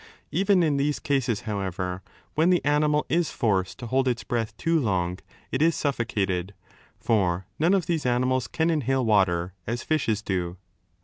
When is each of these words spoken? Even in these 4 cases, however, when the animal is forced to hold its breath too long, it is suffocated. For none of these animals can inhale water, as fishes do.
Even 0.31 0.63
in 0.63 0.77
these 0.77 0.97
4 0.97 1.03
cases, 1.03 1.41
however, 1.41 2.01
when 2.33 2.49
the 2.49 2.65
animal 2.65 3.05
is 3.07 3.29
forced 3.29 3.77
to 3.77 3.85
hold 3.85 4.07
its 4.07 4.23
breath 4.23 4.57
too 4.57 4.79
long, 4.79 5.19
it 5.51 5.61
is 5.61 5.75
suffocated. 5.75 6.55
For 6.97 7.45
none 7.59 7.75
of 7.75 7.85
these 7.85 8.07
animals 8.07 8.47
can 8.47 8.71
inhale 8.71 9.05
water, 9.05 9.53
as 9.67 9.83
fishes 9.83 10.23
do. 10.23 10.57